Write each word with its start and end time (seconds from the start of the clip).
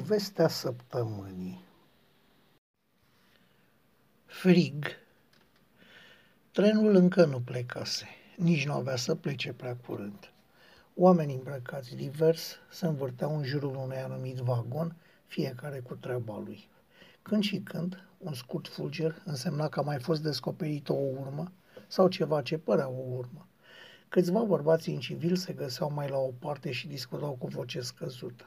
Povestea 0.00 0.48
săptămânii 0.48 1.64
Frig 4.26 4.84
Trenul 6.52 6.94
încă 6.94 7.24
nu 7.24 7.40
plecase, 7.40 8.06
nici 8.36 8.66
nu 8.66 8.72
avea 8.72 8.96
să 8.96 9.14
plece 9.14 9.52
prea 9.52 9.76
curând. 9.76 10.32
Oamenii 10.94 11.34
îmbrăcați 11.34 11.96
divers 11.96 12.56
se 12.70 12.86
învârteau 12.86 13.36
în 13.36 13.44
jurul 13.44 13.76
unui 13.76 13.96
anumit 13.96 14.36
vagon, 14.36 14.96
fiecare 15.26 15.78
cu 15.78 15.94
treaba 15.94 16.38
lui. 16.38 16.68
Când 17.22 17.42
și 17.42 17.58
când, 17.58 18.04
un 18.18 18.34
scurt 18.34 18.68
fulger 18.68 19.22
însemna 19.24 19.68
că 19.68 19.80
a 19.80 19.82
mai 19.82 19.98
fost 19.98 20.22
descoperită 20.22 20.92
o 20.92 21.18
urmă 21.20 21.52
sau 21.86 22.08
ceva 22.08 22.42
ce 22.42 22.58
părea 22.58 22.88
o 22.88 23.04
urmă. 23.16 23.46
Câțiva 24.08 24.42
bărbați 24.42 24.90
în 24.90 24.98
civil 24.98 25.36
se 25.36 25.52
găseau 25.52 25.92
mai 25.92 26.08
la 26.08 26.16
o 26.18 26.30
parte 26.38 26.70
și 26.70 26.88
discutau 26.88 27.32
cu 27.32 27.46
voce 27.46 27.80
scăzută. 27.80 28.44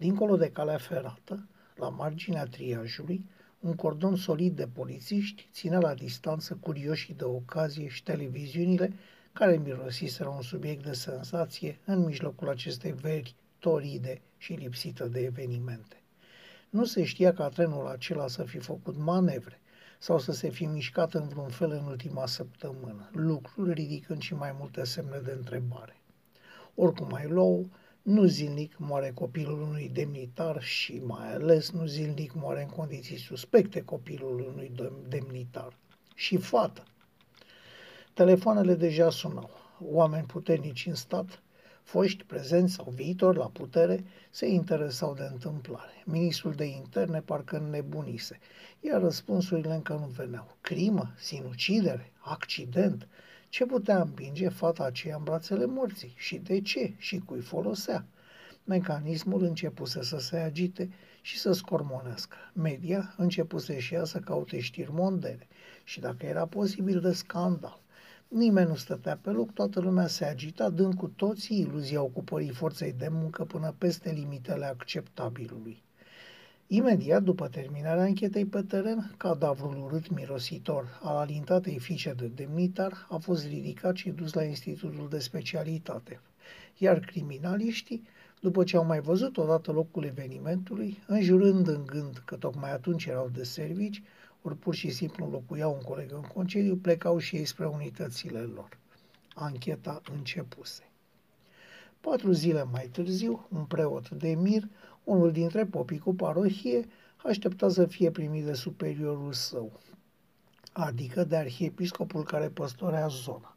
Dincolo 0.00 0.36
de 0.36 0.50
calea 0.50 0.78
ferată, 0.78 1.48
la 1.74 1.88
marginea 1.88 2.44
triajului, 2.44 3.24
un 3.60 3.74
cordon 3.74 4.16
solid 4.16 4.56
de 4.56 4.66
polițiști 4.66 5.48
ținea 5.52 5.78
la 5.78 5.94
distanță 5.94 6.58
curioșii 6.60 7.14
de 7.14 7.24
ocazie 7.24 7.88
și 7.88 8.02
televiziunile 8.02 8.92
care 9.32 9.56
mirosiseră 9.56 10.28
un 10.28 10.42
subiect 10.42 10.84
de 10.84 10.92
senzație 10.92 11.78
în 11.84 12.04
mijlocul 12.04 12.48
acestei 12.48 12.92
veri 12.92 13.34
toride 13.58 14.20
și 14.36 14.52
lipsită 14.52 15.06
de 15.06 15.20
evenimente. 15.20 16.02
Nu 16.70 16.84
se 16.84 17.04
știa 17.04 17.32
ca 17.32 17.48
trenul 17.48 17.86
acela 17.86 18.28
să 18.28 18.42
fi 18.42 18.58
făcut 18.58 18.96
manevre 18.96 19.60
sau 19.98 20.18
să 20.18 20.32
se 20.32 20.48
fi 20.48 20.64
mișcat 20.64 21.14
în 21.14 21.28
vreun 21.28 21.48
fel 21.48 21.70
în 21.70 21.84
ultima 21.84 22.26
săptămână, 22.26 23.10
lucrul 23.12 23.70
ridicând 23.72 24.20
și 24.20 24.34
mai 24.34 24.54
multe 24.58 24.84
semne 24.84 25.18
de 25.24 25.32
întrebare. 25.36 26.00
Oricum 26.74 27.06
mai 27.10 27.28
luau, 27.28 27.68
nu 28.02 28.24
zilnic 28.24 28.78
moare 28.78 29.10
copilul 29.14 29.60
unui 29.60 29.90
demnitar 29.92 30.62
și 30.62 31.00
mai 31.04 31.32
ales 31.32 31.70
nu 31.70 31.86
zilnic 31.86 32.32
moare 32.34 32.62
în 32.62 32.68
condiții 32.68 33.18
suspecte 33.18 33.82
copilul 33.82 34.52
unui 34.54 34.72
demnitar. 35.08 35.76
Și 36.14 36.36
fată. 36.36 36.82
Telefoanele 38.14 38.74
deja 38.74 39.10
sunau. 39.10 39.50
Oameni 39.82 40.26
puternici 40.26 40.86
în 40.86 40.94
stat, 40.94 41.42
foști, 41.82 42.24
prezenți 42.24 42.74
sau 42.74 42.92
viitori 42.94 43.36
la 43.36 43.46
putere, 43.46 44.04
se 44.30 44.46
interesau 44.46 45.14
de 45.14 45.28
întâmplare. 45.30 46.02
Ministrul 46.04 46.52
de 46.52 46.64
interne 46.64 47.20
parcă 47.20 47.58
nebunise, 47.58 48.38
iar 48.80 49.00
răspunsurile 49.00 49.74
încă 49.74 49.92
nu 49.92 50.06
veneau. 50.06 50.56
Crimă? 50.60 51.12
Sinucidere? 51.16 52.12
Accident? 52.18 53.08
Ce 53.50 53.66
putea 53.66 54.00
împinge 54.00 54.48
fata 54.48 54.84
aceea 54.84 55.16
în 55.16 55.22
brațele 55.22 55.66
morții? 55.66 56.14
Și 56.16 56.36
de 56.36 56.60
ce? 56.60 56.94
Și 56.96 57.18
cui 57.18 57.40
folosea? 57.40 58.06
Mecanismul 58.64 59.42
începuse 59.42 60.02
să 60.02 60.18
se 60.18 60.36
agite 60.36 60.90
și 61.20 61.38
să 61.38 61.52
scormonească. 61.52 62.36
Media 62.52 63.14
începuse 63.16 63.78
și 63.78 63.94
ea 63.94 64.04
să 64.04 64.18
caute 64.18 64.60
știri 64.60 64.92
mondene 64.92 65.46
și 65.84 66.00
dacă 66.00 66.26
era 66.26 66.46
posibil 66.46 67.00
de 67.00 67.12
scandal. 67.12 67.80
Nimeni 68.28 68.68
nu 68.68 68.76
stătea 68.76 69.16
pe 69.16 69.30
loc, 69.30 69.52
toată 69.52 69.80
lumea 69.80 70.06
se 70.06 70.24
agita, 70.24 70.70
dând 70.70 70.94
cu 70.94 71.06
toții 71.06 71.60
iluzia 71.60 72.02
ocupării 72.02 72.50
forței 72.52 72.92
de 72.92 73.08
muncă 73.08 73.44
până 73.44 73.74
peste 73.78 74.10
limitele 74.10 74.64
acceptabilului. 74.64 75.82
Imediat 76.72 77.22
după 77.22 77.48
terminarea 77.48 78.02
anchetei 78.02 78.44
pe 78.44 78.62
teren, 78.62 79.14
cadavrul 79.16 79.82
urât 79.84 80.10
mirositor 80.10 81.00
al 81.02 81.16
alintatei 81.16 81.78
fișe 81.78 82.12
de 82.12 82.26
demnitar 82.26 83.06
a 83.08 83.16
fost 83.16 83.46
ridicat 83.46 83.96
și 83.96 84.10
dus 84.10 84.32
la 84.32 84.42
institutul 84.42 85.08
de 85.10 85.18
specialitate, 85.18 86.20
iar 86.78 86.98
criminaliștii, 86.98 88.02
după 88.40 88.64
ce 88.64 88.76
au 88.76 88.84
mai 88.84 89.00
văzut 89.00 89.36
odată 89.36 89.72
locul 89.72 90.04
evenimentului, 90.04 90.98
înjurând 91.06 91.68
în 91.68 91.86
gând 91.86 92.22
că 92.24 92.36
tocmai 92.36 92.72
atunci 92.72 93.04
erau 93.04 93.28
de 93.28 93.42
servici, 93.42 94.02
ori 94.42 94.56
pur 94.56 94.74
și 94.74 94.90
simplu 94.90 95.30
locuiau 95.30 95.72
un 95.72 95.80
coleg 95.80 96.12
în 96.12 96.22
concediu, 96.34 96.76
plecau 96.76 97.18
și 97.18 97.36
ei 97.36 97.44
spre 97.44 97.66
unitățile 97.66 98.40
lor. 98.40 98.78
Ancheta 99.34 100.00
începuse. 100.16 100.82
Patru 102.00 102.32
zile 102.32 102.64
mai 102.64 102.88
târziu, 102.92 103.46
un 103.48 103.64
preot 103.64 104.10
de 104.10 104.28
mir 104.28 104.62
unul 105.04 105.32
dintre 105.32 105.66
popii 105.66 105.98
cu 105.98 106.14
parohie 106.14 106.86
aștepta 107.24 107.68
să 107.68 107.86
fie 107.86 108.10
primit 108.10 108.44
de 108.44 108.52
superiorul 108.52 109.32
său, 109.32 109.80
adică 110.72 111.24
de 111.24 111.36
arhiepiscopul 111.36 112.22
care 112.22 112.48
păstorea 112.48 113.06
zona. 113.06 113.56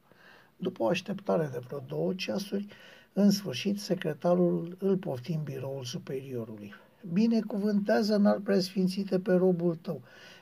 După 0.58 0.84
o 0.84 0.88
așteptare 0.88 1.50
de 1.52 1.60
vreo 1.68 1.84
două 1.88 2.14
ceasuri, 2.14 2.68
în 3.14 3.30
sfârșit, 3.30 3.80
secretarul 3.80 4.78
îl 4.80 4.98
pofti 4.98 5.32
în 5.32 5.44
biroul 5.44 5.84
superiorului. 5.84 6.74
Binecuvântează 7.14 8.16
în 8.16 8.26
alt 8.26 8.44
preasfințite 8.44 9.20
pe 9.20 9.34
robul 9.34 9.76
tău. 9.76 10.02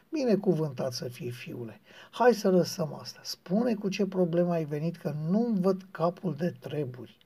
Binecuvântat 0.09 0.93
să 0.93 1.07
fii, 1.07 1.29
fiule. 1.29 1.81
Hai 2.11 2.33
să 2.33 2.49
lăsăm 2.49 2.93
asta. 2.93 3.19
Spune 3.23 3.73
cu 3.73 3.89
ce 3.89 4.05
problemă 4.05 4.51
ai 4.51 4.65
venit, 4.65 4.97
că 4.97 5.15
nu-mi 5.29 5.59
văd 5.59 5.85
capul 5.91 6.35
de 6.35 6.53
treburi. 6.59 7.17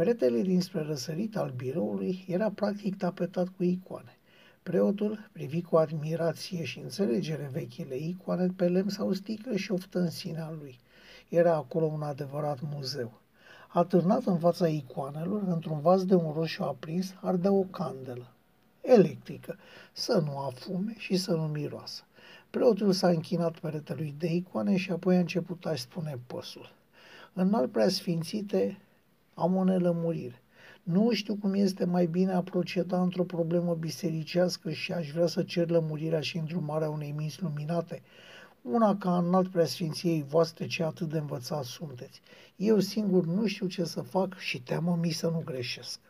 Peretele 0.00 0.42
dinspre 0.42 0.82
răsărit 0.82 1.36
al 1.36 1.52
biroului 1.56 2.24
era 2.28 2.50
practic 2.50 2.96
tapetat 2.96 3.48
cu 3.48 3.62
icoane. 3.62 4.18
Preotul 4.62 5.28
privi 5.32 5.62
cu 5.62 5.76
admirație 5.76 6.64
și 6.64 6.78
înțelegere 6.78 7.50
vechile 7.52 7.96
icoane 7.96 8.46
pe 8.56 8.68
lemn 8.68 8.88
sau 8.88 9.12
sticle 9.12 9.56
și 9.56 9.72
oftă 9.72 9.98
în 9.98 10.10
sinea 10.10 10.50
lui. 10.60 10.78
Era 11.28 11.54
acolo 11.54 11.84
un 11.84 12.02
adevărat 12.02 12.58
muzeu. 12.74 13.20
Atârnat 13.68 14.24
în 14.24 14.38
fața 14.38 14.68
icoanelor, 14.68 15.42
într-un 15.46 15.80
vas 15.80 16.04
de 16.04 16.14
un 16.14 16.32
roșu 16.32 16.62
aprins, 16.62 17.14
ardea 17.20 17.52
o 17.52 17.62
candelă. 17.62 18.32
Electrică, 18.80 19.56
să 19.92 20.22
nu 20.24 20.38
afume 20.38 20.94
și 20.98 21.16
să 21.16 21.32
nu 21.32 21.46
miroasă. 21.46 22.02
Preotul 22.50 22.92
s-a 22.92 23.08
închinat 23.08 23.58
peretelui 23.58 24.14
de 24.18 24.32
icoane 24.32 24.76
și 24.76 24.90
apoi 24.90 25.16
a 25.16 25.20
început 25.20 25.66
a 25.66 25.74
spune 25.74 26.18
păsul. 26.26 26.72
În 27.32 27.54
alt 27.54 27.72
preasfințite, 27.72 28.78
am 29.40 29.56
o 29.56 29.64
nelămurire. 29.64 30.42
Nu 30.82 31.12
știu 31.12 31.34
cum 31.34 31.54
este 31.54 31.84
mai 31.84 32.06
bine 32.06 32.32
a 32.32 32.42
proceda 32.42 33.02
într-o 33.02 33.24
problemă 33.24 33.74
bisericească 33.74 34.70
și 34.70 34.92
aș 34.92 35.10
vrea 35.10 35.26
să 35.26 35.42
cer 35.42 35.70
lămurirea 35.70 36.20
și 36.20 36.38
îndrumarea 36.38 36.90
unei 36.90 37.14
minți 37.16 37.42
luminate, 37.42 38.02
una 38.62 38.96
ca 38.96 39.18
în 39.18 39.34
alt 39.34 39.50
preasfinției 39.50 40.24
voastre 40.28 40.66
ce 40.66 40.82
atât 40.82 41.08
de 41.08 41.18
învățați 41.18 41.68
sunteți. 41.68 42.20
Eu 42.56 42.78
singur 42.78 43.26
nu 43.26 43.46
știu 43.46 43.66
ce 43.66 43.84
să 43.84 44.00
fac 44.00 44.38
și 44.38 44.62
teamă 44.62 44.98
mi 45.00 45.10
să 45.10 45.28
nu 45.28 45.42
greșesc. 45.44 46.00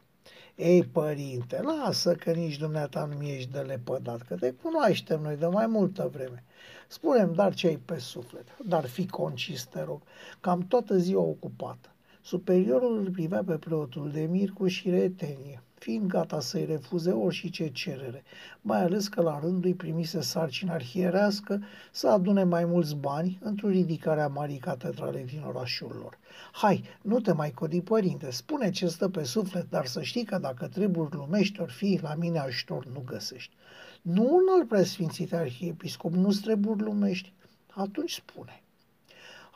Ei, 0.56 0.84
părinte, 0.84 1.62
lasă 1.62 2.14
că 2.14 2.30
nici 2.30 2.58
dumneata 2.58 3.04
nu 3.04 3.16
mi 3.16 3.30
ești 3.30 3.50
de 3.50 3.58
lepădat, 3.58 4.22
că 4.22 4.34
te 4.34 4.52
cunoaștem 4.52 5.20
noi 5.20 5.36
de 5.36 5.46
mai 5.46 5.66
multă 5.66 6.10
vreme. 6.12 6.44
Spunem, 6.88 7.32
dar 7.32 7.54
ce 7.54 7.66
ai 7.66 7.76
pe 7.76 7.98
suflet, 7.98 8.56
dar 8.66 8.86
fi 8.86 9.06
concis, 9.06 9.64
te 9.64 9.82
rog, 9.82 10.00
cam 10.40 10.60
toată 10.60 10.96
ziua 10.96 11.22
ocupată. 11.22 11.88
Superiorul 12.22 12.98
îl 12.98 13.10
privea 13.10 13.42
pe 13.44 13.54
preotul 13.54 14.10
de 14.10 14.20
mir 14.20 14.50
cu 14.50 14.66
șiretenie, 14.66 15.62
fiind 15.74 16.06
gata 16.06 16.40
să-i 16.40 16.64
refuze 16.64 17.10
orice 17.10 17.68
cerere, 17.68 18.22
mai 18.60 18.82
ales 18.82 19.08
că 19.08 19.22
la 19.22 19.38
rândul 19.38 19.70
îi 19.70 19.74
primise 19.74 20.20
sarcina 20.20 20.72
arhierească 20.72 21.62
să 21.92 22.08
adune 22.08 22.44
mai 22.44 22.64
mulți 22.64 22.96
bani 22.96 23.38
într-o 23.42 23.68
ridicare 23.68 24.20
a 24.20 24.28
Marii 24.28 24.58
Catedrale 24.58 25.24
din 25.24 25.42
orașul 25.46 25.98
lor. 26.02 26.18
Hai, 26.52 26.84
nu 27.02 27.20
te 27.20 27.32
mai 27.32 27.50
codi, 27.50 27.80
părinte, 27.80 28.30
spune 28.30 28.70
ce 28.70 28.86
stă 28.86 29.08
pe 29.08 29.24
suflet, 29.24 29.70
dar 29.70 29.86
să 29.86 30.02
știi 30.02 30.24
că 30.24 30.38
dacă 30.38 30.66
treburi 30.66 31.16
lumești 31.16 31.60
ori 31.60 31.72
fi, 31.72 31.98
la 32.02 32.14
mine 32.14 32.38
ajutor 32.38 32.86
nu 32.86 33.02
găsești. 33.06 33.54
Nu 34.02 34.22
un 34.22 34.44
alt 34.58 34.68
preasfințit 34.68 35.32
arhiepiscop, 35.32 36.12
nu 36.12 36.30
treburi 36.32 36.82
lumești. 36.82 37.32
Atunci 37.74 38.12
spune. 38.12 38.62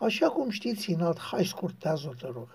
Așa 0.05 0.29
cum 0.29 0.51
știți, 0.51 0.91
înalt, 0.91 1.19
hai 1.19 1.45
scurtează-o, 1.45 2.13
te 2.13 2.27
rog. 2.27 2.49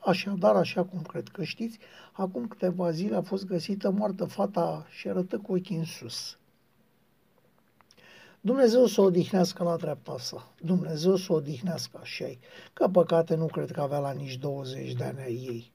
Așadar, 0.00 0.56
așa 0.56 0.84
cum 0.84 1.02
cred 1.02 1.28
că 1.28 1.44
știți, 1.44 1.78
acum 2.12 2.46
câteva 2.48 2.90
zile 2.90 3.16
a 3.16 3.22
fost 3.22 3.46
găsită 3.46 3.90
moartă 3.90 4.24
fata 4.24 4.86
și 4.90 5.08
arătă 5.08 5.38
cu 5.38 5.52
ochii 5.52 5.76
în 5.76 5.84
sus. 5.84 6.38
Dumnezeu 8.40 8.86
să 8.86 9.00
o 9.00 9.04
odihnească 9.04 9.62
la 9.62 9.76
dreapta 9.76 10.16
sa. 10.18 10.52
Dumnezeu 10.60 11.16
să 11.16 11.32
o 11.32 11.34
odihnească 11.34 11.98
așa 12.02 12.26
Că 12.72 12.88
păcate 12.88 13.34
nu 13.34 13.46
cred 13.46 13.70
că 13.70 13.80
avea 13.80 13.98
la 13.98 14.12
nici 14.12 14.36
20 14.36 14.92
de 14.92 15.04
ani 15.04 15.20
ai 15.20 15.34
ei. 15.34 15.72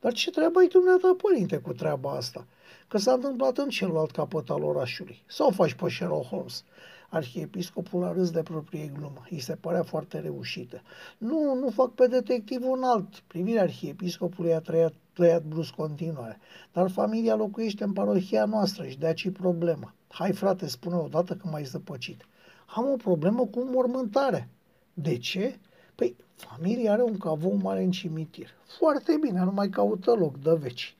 Dar 0.00 0.12
ce 0.12 0.30
treabă 0.30 0.58
ai 0.58 0.66
dumneata, 0.66 1.16
părinte, 1.22 1.58
cu 1.58 1.72
treaba 1.72 2.10
asta? 2.10 2.46
Că 2.88 2.98
s-a 2.98 3.12
întâmplat 3.12 3.58
în 3.58 3.68
celălalt 3.68 4.10
capăt 4.10 4.50
al 4.50 4.62
orașului. 4.62 5.22
Sau 5.26 5.50
faci 5.50 5.74
pe 5.74 5.88
Sherlock 5.88 6.26
Holmes? 6.26 6.64
Arhiepiscopul 7.08 8.04
a 8.04 8.12
râs 8.12 8.30
de 8.30 8.42
proprie 8.42 8.86
glumă. 8.86 9.26
Îi 9.30 9.40
se 9.40 9.54
părea 9.54 9.82
foarte 9.82 10.18
reușită. 10.18 10.82
Nu, 11.18 11.54
nu 11.54 11.70
fac 11.70 11.94
pe 11.94 12.06
detectivul 12.06 12.76
înalt. 12.76 13.18
Privirea 13.26 13.62
arhiepiscopului 13.62 14.54
a 14.54 14.60
trăiat, 14.60 14.92
trăiat 15.12 15.42
brusc 15.42 15.70
continuare. 15.70 16.38
Dar 16.72 16.90
familia 16.90 17.34
locuiește 17.34 17.84
în 17.84 17.92
parohia 17.92 18.44
noastră 18.44 18.86
și 18.86 18.98
de 18.98 19.06
aici 19.06 19.30
problemă. 19.30 19.94
Hai, 20.08 20.32
frate, 20.32 20.66
spune 20.66 20.96
odată 20.96 21.34
că 21.34 21.48
m-ai 21.50 21.64
zăpăcit. 21.64 22.26
Am 22.66 22.90
o 22.90 22.96
problemă 22.96 23.46
cu 23.46 23.64
mormântare. 23.64 24.48
De 24.94 25.18
ce? 25.18 25.58
Păi, 25.94 26.16
familia 26.34 26.92
are 26.92 27.02
un 27.02 27.18
cavou 27.18 27.54
mare 27.62 27.82
în 27.82 27.90
cimitir. 27.90 28.48
Foarte 28.78 29.16
bine, 29.20 29.40
nu 29.40 29.50
mai 29.50 29.68
caută 29.68 30.14
loc, 30.14 30.38
dă 30.38 30.54
veci. 30.54 30.96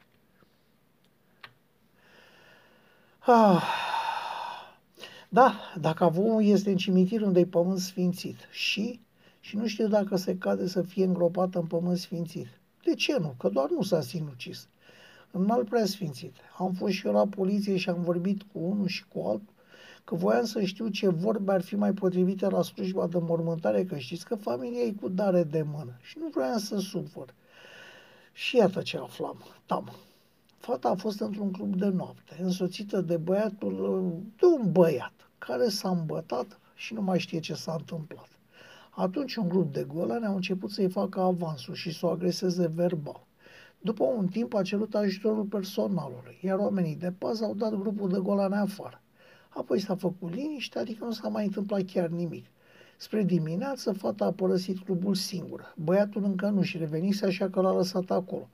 Ah. 3.18 3.62
Da, 5.28 5.54
dacă 5.80 6.04
avul 6.04 6.44
este 6.44 6.70
în 6.70 6.76
cimitir 6.76 7.20
unde 7.20 7.40
e 7.40 7.44
pământ 7.44 7.78
sfințit 7.78 8.36
și, 8.50 9.00
și 9.40 9.56
nu 9.56 9.66
știu 9.66 9.88
dacă 9.88 10.16
se 10.16 10.36
cade 10.38 10.66
să 10.66 10.82
fie 10.82 11.04
îngropat 11.04 11.54
în 11.54 11.66
pământ 11.66 11.98
sfințit. 11.98 12.46
De 12.84 12.94
ce 12.94 13.16
nu? 13.18 13.34
Că 13.38 13.48
doar 13.48 13.70
nu 13.70 13.82
s-a 13.82 14.00
sinucis. 14.00 14.68
În 15.30 15.44
mal 15.44 15.64
prea 15.64 15.84
sfințit. 15.84 16.34
Am 16.58 16.72
fost 16.72 16.92
și 16.92 17.06
eu 17.06 17.12
la 17.12 17.26
poliție 17.26 17.76
și 17.76 17.88
am 17.88 18.02
vorbit 18.02 18.42
cu 18.42 18.58
unul 18.58 18.86
și 18.86 19.04
cu 19.08 19.20
altul 19.20 19.52
că 20.08 20.14
voiam 20.14 20.44
să 20.44 20.62
știu 20.62 20.88
ce 20.88 21.08
vorbe 21.08 21.52
ar 21.52 21.62
fi 21.62 21.76
mai 21.76 21.92
potrivite 21.92 22.48
la 22.48 22.62
slujba 22.62 23.06
de 23.06 23.18
mormântare, 23.18 23.84
că 23.84 23.96
știți 23.98 24.24
că 24.24 24.34
familia 24.34 24.80
e 24.80 24.92
cu 25.00 25.08
dare 25.08 25.42
de 25.42 25.62
mână 25.62 25.96
și 26.00 26.18
nu 26.18 26.28
vreau 26.34 26.56
să 26.56 26.78
sufăr. 26.78 27.34
Și 28.32 28.56
iată 28.56 28.82
ce 28.82 28.96
aflam. 28.96 29.44
Tam. 29.66 29.90
Fata 30.58 30.88
a 30.88 30.94
fost 30.94 31.20
într-un 31.20 31.50
club 31.50 31.76
de 31.76 31.88
noapte, 31.88 32.36
însoțită 32.42 33.00
de 33.00 33.16
băiatul, 33.16 34.12
de 34.36 34.46
un 34.46 34.72
băiat, 34.72 35.30
care 35.38 35.68
s-a 35.68 35.88
îmbătat 35.88 36.60
și 36.74 36.94
nu 36.94 37.02
mai 37.02 37.18
știe 37.18 37.40
ce 37.40 37.54
s-a 37.54 37.74
întâmplat. 37.78 38.28
Atunci 38.90 39.34
un 39.34 39.48
grup 39.48 39.72
de 39.72 39.82
golani 39.82 40.26
au 40.26 40.34
început 40.34 40.70
să-i 40.70 40.90
facă 40.90 41.20
avansul 41.20 41.74
și 41.74 41.92
să 41.92 42.06
o 42.06 42.08
agreseze 42.08 42.66
verbal. 42.74 43.26
După 43.80 44.04
un 44.04 44.26
timp 44.26 44.54
a 44.54 44.62
cerut 44.62 44.94
ajutorul 44.94 45.44
personalului, 45.44 46.38
iar 46.42 46.58
oamenii 46.58 46.96
de 46.96 47.12
pază 47.18 47.44
au 47.44 47.54
dat 47.54 47.74
grupul 47.74 48.08
de 48.08 48.18
golani 48.18 48.54
afară. 48.54 49.02
Apoi 49.48 49.78
s-a 49.78 49.96
făcut 49.96 50.34
liniște, 50.34 50.78
adică 50.78 51.04
nu 51.04 51.10
s-a 51.10 51.28
mai 51.28 51.44
întâmplat 51.44 51.82
chiar 51.82 52.08
nimic. 52.08 52.44
Spre 52.96 53.22
dimineață, 53.22 53.92
fata 53.92 54.24
a 54.24 54.32
părăsit 54.32 54.78
clubul 54.78 55.14
singură. 55.14 55.74
Băiatul 55.76 56.24
încă 56.24 56.48
nu 56.48 56.62
și 56.62 56.78
revenise, 56.78 57.26
așa 57.26 57.48
că 57.48 57.60
l-a 57.60 57.72
lăsat 57.72 58.10
acolo. 58.10 58.48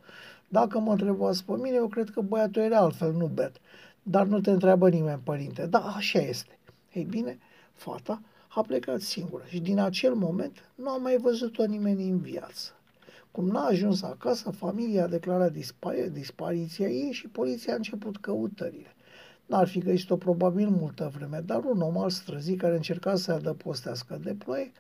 Dacă 0.55 0.79
mă 0.79 0.91
întrebați 0.91 1.45
pe 1.45 1.53
mine, 1.53 1.75
eu 1.75 1.87
cred 1.87 2.11
că 2.11 2.21
băiatul 2.21 2.63
era 2.63 2.79
altfel, 2.79 3.13
nu 3.13 3.27
bet. 3.27 3.57
Dar 4.03 4.27
nu 4.27 4.41
te 4.41 4.51
întreabă 4.51 4.89
nimeni, 4.89 5.21
părinte. 5.25 5.67
Da, 5.67 5.79
așa 5.79 6.19
este. 6.19 6.59
Ei 6.93 7.05
bine, 7.05 7.39
fata 7.73 8.21
a 8.49 8.61
plecat 8.61 9.01
singură 9.01 9.45
și 9.47 9.61
din 9.61 9.79
acel 9.79 10.15
moment 10.15 10.71
nu 10.75 10.91
a 10.91 10.97
mai 10.97 11.17
văzut-o 11.17 11.65
nimeni 11.65 12.09
în 12.09 12.19
viață. 12.19 12.71
Cum 13.31 13.47
n-a 13.47 13.65
ajuns 13.65 14.03
acasă, 14.03 14.51
familia 14.51 15.05
a 15.05 15.07
declarat 15.07 15.53
dispar- 15.53 16.13
dispariția 16.13 16.89
ei 16.89 17.13
și 17.13 17.29
poliția 17.29 17.73
a 17.73 17.77
început 17.77 18.17
căutările. 18.17 18.95
N-ar 19.47 19.69
fi 19.69 19.79
găsit-o 19.79 20.17
probabil 20.17 20.69
multă 20.69 21.13
vreme, 21.17 21.43
dar 21.47 21.65
un 21.65 21.81
om 21.81 21.99
al 21.99 22.11
străzii 22.11 22.57
care 22.57 22.75
încerca 22.75 23.17
să 23.17 23.33
adăpostească 23.33 24.21
de 24.25 24.35
ploaie 24.35 24.73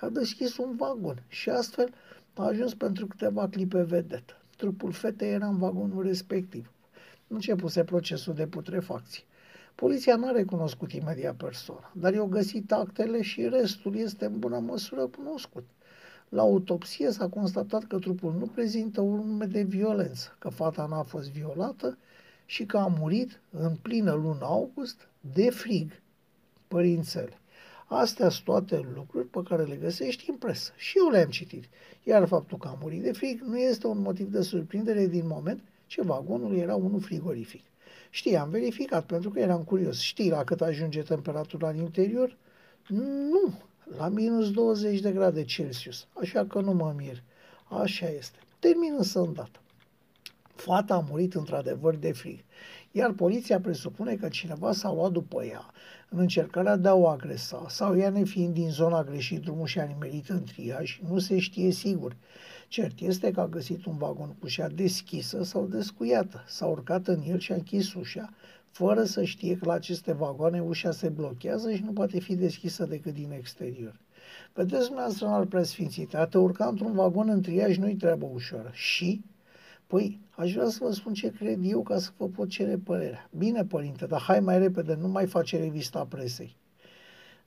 a 0.00 0.08
deschis 0.08 0.56
un 0.56 0.76
vagon 0.76 1.22
și 1.28 1.50
astfel 1.50 1.88
a 2.34 2.44
ajuns 2.46 2.74
pentru 2.74 3.06
câteva 3.06 3.48
clipe 3.48 3.82
vedetă. 3.82 4.36
Trupul 4.62 4.92
fetei 4.92 5.32
era 5.32 5.46
în 5.46 5.58
vagonul 5.58 6.02
respectiv. 6.02 6.70
Începuse 7.28 7.84
procesul 7.84 8.34
de 8.34 8.46
putrefacție. 8.46 9.22
Poliția 9.74 10.16
n-a 10.16 10.30
recunoscut 10.30 10.92
imediat 10.92 11.34
persoana, 11.34 11.92
dar 11.94 12.14
i-au 12.14 12.26
găsit 12.26 12.72
actele 12.72 13.22
și 13.22 13.48
restul 13.48 13.96
este 13.96 14.24
în 14.24 14.38
bună 14.38 14.58
măsură 14.58 15.06
cunoscut. 15.06 15.64
La 16.28 16.42
autopsie 16.42 17.10
s-a 17.10 17.28
constatat 17.28 17.84
că 17.84 17.98
trupul 17.98 18.34
nu 18.38 18.46
prezintă 18.46 19.00
urme 19.00 19.46
de 19.46 19.62
violență, 19.62 20.36
că 20.38 20.48
fata 20.48 20.86
n-a 20.86 21.02
fost 21.02 21.30
violată 21.30 21.98
și 22.46 22.64
că 22.64 22.76
a 22.76 22.86
murit 22.86 23.40
în 23.50 23.74
plină 23.82 24.12
lună 24.12 24.44
august 24.44 25.08
de 25.20 25.50
frig, 25.50 26.02
părințele. 26.68 27.40
Astea 27.94 28.28
sunt 28.28 28.44
toate 28.44 28.88
lucruri 28.94 29.26
pe 29.26 29.40
care 29.42 29.62
le 29.62 29.76
găsești 29.76 30.30
în 30.30 30.36
presă. 30.36 30.72
Și 30.76 30.98
eu 30.98 31.08
le-am 31.08 31.28
citit. 31.28 31.64
Iar 32.02 32.26
faptul 32.26 32.58
că 32.58 32.68
a 32.68 32.78
murit 32.80 33.02
de 33.02 33.12
frig 33.12 33.40
nu 33.40 33.58
este 33.58 33.86
un 33.86 34.00
motiv 34.00 34.26
de 34.26 34.42
surprindere 34.42 35.06
din 35.06 35.26
moment 35.26 35.62
ce 35.86 36.02
vagonul 36.02 36.56
era 36.56 36.74
unul 36.74 37.00
frigorific. 37.00 37.62
Știi, 38.10 38.36
am 38.36 38.50
verificat 38.50 39.04
pentru 39.04 39.30
că 39.30 39.38
eram 39.38 39.62
curios. 39.62 40.00
Știi 40.00 40.30
la 40.30 40.44
cât 40.44 40.60
ajunge 40.60 41.02
temperatura 41.02 41.68
în 41.68 41.76
interior? 41.76 42.36
Nu, 42.88 43.54
la 43.96 44.08
minus 44.08 44.50
20 44.50 45.00
de 45.00 45.12
grade 45.12 45.44
Celsius. 45.44 46.06
Așa 46.12 46.46
că 46.46 46.60
nu 46.60 46.72
mă 46.72 46.94
mir. 46.96 47.22
Așa 47.68 48.08
este. 48.08 48.38
Termin 48.58 48.94
însă 48.96 49.20
îndată. 49.20 49.60
Fata 50.54 50.94
a 50.94 51.04
murit 51.10 51.34
într-adevăr 51.34 51.94
de 51.94 52.12
frig, 52.12 52.38
iar 52.92 53.12
poliția 53.12 53.60
presupune 53.60 54.14
că 54.14 54.28
cineva 54.28 54.72
s-a 54.72 54.92
luat 54.92 55.12
după 55.12 55.44
ea 55.44 55.70
în 56.08 56.18
încercarea 56.18 56.76
de 56.76 56.88
a 56.88 56.94
o 56.94 57.08
agresa 57.08 57.64
sau 57.68 57.98
ea 57.98 58.10
nefiind 58.10 58.54
din 58.54 58.70
zona 58.70 59.04
greșit 59.04 59.40
drumul 59.40 59.66
și 59.66 59.78
a 59.78 59.84
nimerit 59.84 60.28
în 60.28 60.44
triaj, 60.44 61.00
nu 61.08 61.18
se 61.18 61.38
știe 61.38 61.70
sigur. 61.70 62.16
Cert 62.68 63.00
este 63.00 63.30
că 63.30 63.40
a 63.40 63.46
găsit 63.46 63.84
un 63.84 63.96
vagon 63.96 64.28
cu 64.28 64.36
ușa 64.42 64.68
deschisă 64.68 65.42
sau 65.42 65.66
descuiată, 65.66 66.44
s-a 66.46 66.66
urcat 66.66 67.06
în 67.06 67.22
el 67.26 67.38
și 67.38 67.52
a 67.52 67.54
închis 67.54 67.94
ușa, 67.94 68.32
fără 68.70 69.04
să 69.04 69.24
știe 69.24 69.56
că 69.56 69.64
la 69.64 69.72
aceste 69.72 70.12
vagoane 70.12 70.60
ușa 70.60 70.90
se 70.90 71.08
blochează 71.08 71.72
și 71.72 71.82
nu 71.82 71.92
poate 71.92 72.20
fi 72.20 72.34
deschisă 72.34 72.84
decât 72.84 73.14
din 73.14 73.30
exterior. 73.30 74.00
Vedeți 74.54 74.84
dumneavoastră 74.84 75.26
în 75.26 75.32
al 75.32 75.46
preasfințite, 75.46 76.16
a 76.16 76.26
te 76.26 76.38
urca 76.38 76.66
într-un 76.66 76.92
vagon 76.92 77.28
în 77.28 77.42
triaj 77.42 77.76
nu-i 77.76 77.96
treabă 77.96 78.30
ușoară. 78.32 78.70
Și 78.72 79.20
Păi, 79.92 80.20
aș 80.30 80.52
vrea 80.52 80.68
să 80.68 80.78
vă 80.80 80.92
spun 80.92 81.14
ce 81.14 81.30
cred 81.30 81.58
eu 81.62 81.82
ca 81.82 81.98
să 81.98 82.10
vă 82.16 82.26
pot 82.28 82.48
cere 82.48 82.76
părerea. 82.76 83.28
Bine, 83.36 83.64
părinte, 83.64 84.06
dar 84.06 84.20
hai 84.20 84.40
mai 84.40 84.58
repede, 84.58 84.94
nu 85.00 85.08
mai 85.08 85.26
face 85.26 85.58
revista 85.58 86.06
presei. 86.08 86.56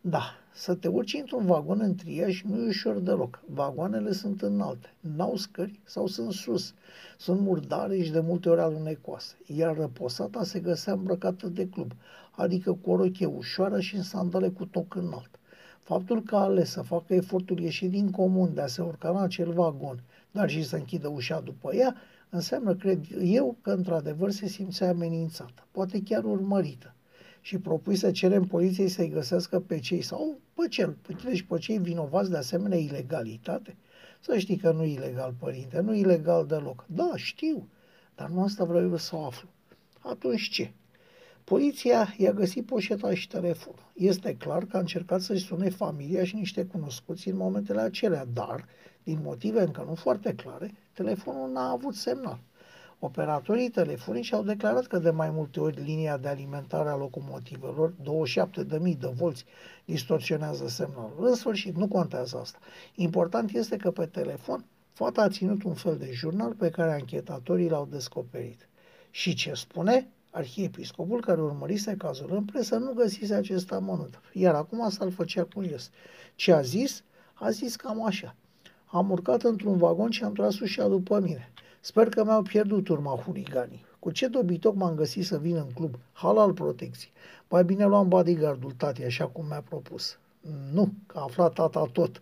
Da, 0.01 0.23
să 0.53 0.75
te 0.75 0.87
urci 0.87 1.13
într-un 1.13 1.45
vagon 1.45 1.79
în 1.79 1.95
triaj 1.95 2.41
nu 2.41 2.63
e 2.63 2.67
ușor 2.67 2.99
deloc. 2.99 3.43
Vagoanele 3.47 4.11
sunt 4.11 4.41
înalte, 4.41 4.93
n-au 4.99 5.35
scări 5.35 5.79
sau 5.83 6.07
sunt 6.07 6.31
sus. 6.31 6.73
Sunt 7.17 7.39
murdare 7.39 8.01
și 8.01 8.11
de 8.11 8.19
multe 8.19 8.49
ori 8.49 8.61
alunecoase. 8.61 9.35
Iar 9.45 9.77
răposata 9.77 10.43
se 10.43 10.59
găsea 10.59 10.93
îmbrăcată 10.93 11.47
de 11.47 11.67
club, 11.67 11.91
adică 12.31 12.77
cu 12.81 12.91
o 12.91 12.95
rochie 12.95 13.25
ușoară 13.25 13.79
și 13.79 13.95
în 13.95 14.03
sandale 14.03 14.49
cu 14.49 14.65
toc 14.65 14.95
înalt. 14.95 15.39
Faptul 15.79 16.21
că 16.21 16.35
a 16.35 16.39
ales 16.39 16.69
să 16.69 16.81
facă 16.81 17.13
efortul 17.13 17.59
ieșit 17.59 17.89
din 17.89 18.11
comun 18.11 18.53
de 18.53 18.61
a 18.61 18.67
se 18.67 18.81
urca 18.81 19.09
în 19.09 19.17
acel 19.17 19.51
vagon, 19.51 20.03
dar 20.31 20.49
și 20.49 20.63
să 20.63 20.75
închidă 20.75 21.07
ușa 21.07 21.39
după 21.39 21.75
ea, 21.75 21.95
înseamnă, 22.35 22.75
cred 22.75 23.05
eu, 23.21 23.57
că 23.61 23.71
într-adevăr 23.71 24.31
se 24.31 24.47
simțea 24.47 24.89
amenințată, 24.89 25.67
poate 25.71 26.01
chiar 26.03 26.23
urmărită. 26.23 26.95
Și 27.41 27.57
propui 27.57 27.95
să 27.95 28.11
cerem 28.11 28.43
poliției 28.43 28.87
să-i 28.87 29.09
găsească 29.09 29.59
pe 29.59 29.79
cei 29.79 30.01
sau 30.01 30.39
pe 30.53 30.67
cel, 30.67 30.97
deci 31.23 31.41
pe 31.41 31.57
cei 31.57 31.77
vinovați 31.77 32.29
de 32.29 32.37
asemenea 32.37 32.77
ilegalitate. 32.77 33.75
Să 34.19 34.37
știi 34.37 34.57
că 34.57 34.71
nu 34.71 34.83
e 34.83 34.93
ilegal, 34.93 35.33
părinte, 35.39 35.79
nu 35.79 35.95
e 35.95 35.99
ilegal 35.99 36.45
deloc. 36.45 36.85
Da, 36.87 37.11
știu, 37.15 37.67
dar 38.15 38.29
nu 38.29 38.43
asta 38.43 38.63
vreau 38.63 38.89
eu 38.89 38.97
să 38.97 39.15
o 39.15 39.25
aflu. 39.25 39.49
Atunci 39.99 40.49
ce? 40.49 40.73
Poliția 41.43 42.13
i-a 42.17 42.31
găsit 42.31 42.65
poșeta 42.65 43.13
și 43.13 43.27
telefonul. 43.27 43.91
Este 43.93 44.35
clar 44.35 44.65
că 44.65 44.77
a 44.77 44.79
încercat 44.79 45.21
să-și 45.21 45.45
sune 45.45 45.69
familia 45.69 46.23
și 46.23 46.35
niște 46.35 46.65
cunoscuți 46.65 47.27
în 47.29 47.35
momentele 47.35 47.81
acelea, 47.81 48.25
dar, 48.33 48.65
din 49.03 49.19
motive 49.23 49.61
încă 49.61 49.85
nu 49.87 49.95
foarte 49.95 50.33
clare, 50.33 50.73
telefonul 50.95 51.51
n-a 51.51 51.69
avut 51.69 51.95
semnal. 51.95 52.39
Operatorii 52.99 53.69
telefonici 53.69 54.33
au 54.33 54.43
declarat 54.43 54.85
că 54.85 54.97
de 54.97 55.09
mai 55.09 55.29
multe 55.29 55.59
ori 55.59 55.81
linia 55.81 56.17
de 56.17 56.27
alimentare 56.27 56.89
a 56.89 56.95
locomotivelor, 56.95 57.93
27.000 57.93 58.97
de 58.99 59.11
volți, 59.15 59.45
distorsionează 59.85 60.67
semnalul. 60.67 61.27
În 61.27 61.35
sfârșit, 61.35 61.75
nu 61.75 61.87
contează 61.87 62.37
asta. 62.37 62.57
Important 62.95 63.51
este 63.51 63.77
că 63.77 63.91
pe 63.91 64.05
telefon 64.05 64.65
fata 64.93 65.21
a 65.21 65.29
ținut 65.29 65.63
un 65.63 65.73
fel 65.73 65.97
de 65.97 66.11
jurnal 66.11 66.53
pe 66.53 66.69
care 66.69 66.91
anchetatorii 66.91 67.69
l-au 67.69 67.87
descoperit. 67.91 68.67
Și 69.11 69.33
ce 69.33 69.53
spune? 69.53 70.07
Arhiepiscopul 70.31 71.21
care 71.21 71.41
urmărise 71.41 71.95
cazul 71.97 72.31
în 72.31 72.45
presă 72.45 72.77
nu 72.77 72.93
găsise 72.93 73.33
acest 73.33 73.71
amănunt, 73.71 74.21
iar 74.33 74.55
acum 74.55 74.89
s-al 74.89 75.11
făcea 75.11 75.43
curios. 75.43 75.89
Ce 76.35 76.53
a 76.53 76.61
zis? 76.61 77.03
A 77.33 77.49
zis 77.49 77.75
cam 77.75 78.05
așa. 78.05 78.35
Am 78.95 79.11
urcat 79.11 79.43
într-un 79.43 79.77
vagon 79.77 80.09
și 80.09 80.23
am 80.23 80.33
tras 80.33 80.59
ușa 80.59 80.87
după 80.87 81.19
mine. 81.19 81.51
Sper 81.79 82.09
că 82.09 82.23
mi-au 82.23 82.41
pierdut 82.41 82.87
urma 82.87 83.15
huliganii. 83.25 83.85
Cu 83.99 84.11
ce 84.11 84.27
dobitoc 84.27 84.75
m-am 84.75 84.95
găsit 84.95 85.25
să 85.25 85.37
vin 85.37 85.55
în 85.55 85.71
club? 85.73 85.95
Halal 86.13 86.53
protecție. 86.53 87.09
Mai 87.49 87.63
bine 87.63 87.85
luam 87.85 88.07
bodyguardul 88.07 88.71
tati, 88.71 89.03
așa 89.03 89.27
cum 89.27 89.45
mi-a 89.47 89.61
propus. 89.61 90.17
Nu, 90.73 90.93
că 91.07 91.17
a 91.17 91.21
aflat 91.21 91.53
tata 91.53 91.89
tot. 91.91 92.21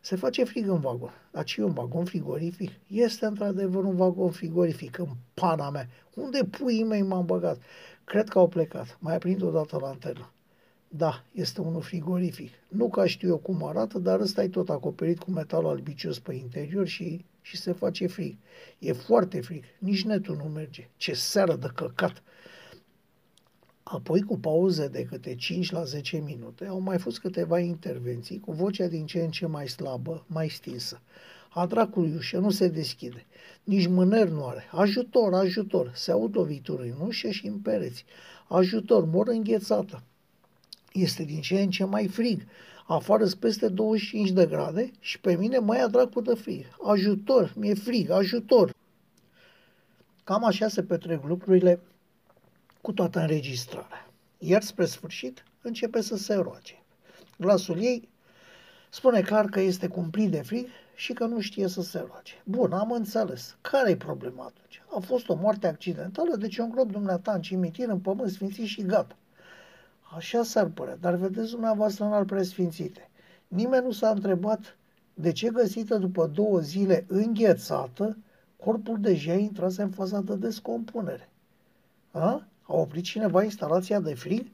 Se 0.00 0.16
face 0.16 0.44
frig 0.44 0.68
în 0.68 0.80
vagon. 0.80 1.12
Dar 1.30 1.44
ce 1.44 1.60
e 1.60 1.64
un 1.64 1.72
vagon 1.72 2.04
frigorific? 2.04 2.70
Este 2.86 3.26
într-adevăr 3.26 3.84
un 3.84 3.96
vagon 3.96 4.30
frigorific 4.30 4.98
în 4.98 5.08
pana 5.34 5.70
mea. 5.70 5.88
Unde 6.14 6.44
puii 6.44 6.84
mei 6.84 7.02
m-am 7.02 7.26
băgat? 7.26 7.58
Cred 8.04 8.28
că 8.28 8.38
au 8.38 8.48
plecat. 8.48 8.96
Mai 9.00 9.14
aprind 9.14 9.42
o 9.42 9.50
dată 9.50 9.78
lanterna. 9.80 10.32
Da, 10.88 11.24
este 11.32 11.60
unul 11.60 11.80
frigorific. 11.80 12.52
Nu 12.68 12.88
ca 12.88 13.06
știu 13.06 13.28
eu 13.28 13.36
cum 13.36 13.64
arată, 13.64 13.98
dar 13.98 14.20
ăsta 14.20 14.42
e 14.42 14.48
tot 14.48 14.68
acoperit 14.68 15.18
cu 15.18 15.30
metal 15.30 15.66
albicios 15.66 16.18
pe 16.18 16.34
interior 16.34 16.86
și, 16.86 17.24
și 17.40 17.56
se 17.56 17.72
face 17.72 18.06
frig. 18.06 18.36
E 18.78 18.92
foarte 18.92 19.40
frig. 19.40 19.64
Nici 19.78 20.04
netul 20.04 20.36
nu 20.36 20.44
merge. 20.44 20.88
Ce 20.96 21.14
seară 21.14 21.56
de 21.56 21.70
căcat! 21.74 22.22
Apoi, 23.82 24.22
cu 24.22 24.38
pauze 24.38 24.88
de 24.88 25.04
câte 25.04 25.34
5 25.34 25.70
la 25.70 25.84
10 25.84 26.16
minute, 26.18 26.66
au 26.66 26.80
mai 26.80 26.98
fost 26.98 27.18
câteva 27.20 27.58
intervenții 27.58 28.40
cu 28.40 28.52
vocea 28.52 28.86
din 28.86 29.06
ce 29.06 29.20
în 29.20 29.30
ce 29.30 29.46
mai 29.46 29.68
slabă, 29.68 30.24
mai 30.26 30.48
stinsă. 30.48 31.00
A 31.50 31.66
dracului 31.66 32.14
ușă 32.14 32.38
nu 32.38 32.50
se 32.50 32.68
deschide. 32.68 33.26
Nici 33.64 33.86
mâner 33.86 34.28
nu 34.28 34.46
are. 34.46 34.68
Ajutor, 34.70 35.34
ajutor. 35.34 35.92
Se 35.94 36.10
aud 36.10 36.36
lovituri 36.36 36.88
în 36.88 37.06
ușă 37.06 37.30
și 37.30 37.46
în 37.46 37.58
pereți. 37.58 38.04
Ajutor, 38.48 39.04
mor 39.04 39.28
înghețată. 39.28 40.02
Este 40.92 41.24
din 41.24 41.40
ce 41.40 41.60
în 41.60 41.70
ce 41.70 41.84
mai 41.84 42.08
frig. 42.08 42.42
Afară 42.86 43.24
sunt 43.24 43.40
peste 43.40 43.68
25 43.68 44.30
de 44.30 44.46
grade 44.46 44.90
și 45.00 45.20
pe 45.20 45.36
mine 45.36 45.58
mai 45.58 45.78
ia 45.78 45.88
dracu 45.88 46.20
de 46.20 46.34
frig. 46.34 46.64
Ajutor, 46.82 47.52
mi-e 47.56 47.74
frig, 47.74 48.10
ajutor. 48.10 48.74
Cam 50.24 50.44
așa 50.44 50.68
se 50.68 50.82
petrec 50.82 51.24
lucrurile 51.24 51.80
cu 52.80 52.92
toată 52.92 53.20
înregistrarea. 53.20 54.10
Iar 54.38 54.62
spre 54.62 54.84
sfârșit 54.84 55.44
începe 55.62 56.00
să 56.00 56.16
se 56.16 56.34
roage. 56.34 56.82
Glasul 57.38 57.78
ei 57.82 58.08
spune 58.90 59.20
clar 59.20 59.44
că 59.44 59.60
este 59.60 59.88
cumplit 59.88 60.30
de 60.30 60.42
frig 60.42 60.66
și 60.94 61.12
că 61.12 61.24
nu 61.24 61.40
știe 61.40 61.68
să 61.68 61.82
se 61.82 61.98
roage. 61.98 62.32
Bun, 62.44 62.72
am 62.72 62.90
înțeles. 62.90 63.56
Care 63.60 63.90
e 63.90 63.96
problema 63.96 64.44
atunci? 64.44 64.82
A 64.96 64.98
fost 64.98 65.28
o 65.28 65.34
moarte 65.34 65.66
accidentală, 65.66 66.36
deci 66.36 66.58
un 66.58 66.70
grob 66.70 66.92
dumneata 66.92 67.32
în 67.32 67.42
cimitir, 67.42 67.88
în 67.88 68.00
pământ 68.00 68.30
sfințit 68.30 68.66
și 68.66 68.82
gata. 68.82 69.16
Așa 70.14 70.42
s-ar 70.42 70.66
părea, 70.66 70.96
dar 70.96 71.14
vedeți 71.14 71.50
dumneavoastră 71.50 72.04
în 72.04 72.12
al 72.12 72.24
preasfințite. 72.24 73.10
Nimeni 73.48 73.84
nu 73.84 73.92
s-a 73.92 74.10
întrebat 74.10 74.76
de 75.14 75.32
ce 75.32 75.50
găsită 75.50 75.96
după 75.96 76.26
două 76.26 76.60
zile 76.60 77.04
înghețată, 77.08 78.16
corpul 78.56 79.00
deja 79.00 79.34
intrase 79.34 79.82
în 79.82 79.90
faza 79.90 80.20
de 80.20 80.36
descompunere. 80.36 81.28
A? 82.10 82.48
A 82.62 82.74
oprit 82.74 83.04
cineva 83.04 83.42
instalația 83.42 84.00
de 84.00 84.14
frig? 84.14 84.46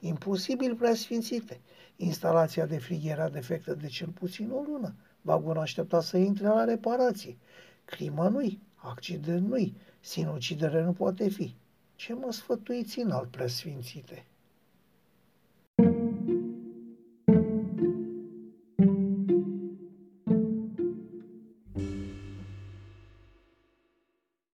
Imposibil 0.00 0.74
preasfințite. 0.74 1.60
Instalația 1.96 2.66
de 2.66 2.78
frig 2.78 3.04
era 3.04 3.28
defectă 3.28 3.74
de 3.74 3.86
cel 3.86 4.08
puțin 4.08 4.50
o 4.50 4.62
lună. 4.62 4.94
Vagonul 5.20 5.62
aștepta 5.62 6.00
să 6.00 6.16
intre 6.16 6.46
la 6.46 6.64
reparație. 6.64 7.36
Crimă 7.84 8.28
nu-i, 8.28 8.60
accident 8.74 9.48
nu-i, 9.48 9.76
sinucidere 10.00 10.82
nu 10.82 10.92
poate 10.92 11.28
fi. 11.28 11.54
Ce 11.94 12.14
mă 12.14 12.32
sfătuiți 12.32 12.98
în 12.98 13.10
alt 13.10 13.30
preasfințite? 13.30 14.24